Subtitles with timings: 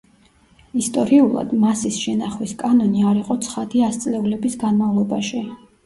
[0.83, 5.49] ისტორიულად, მასის შენახვის კანონი არ იყო ცხადი ასწლეულების განმავლობაში.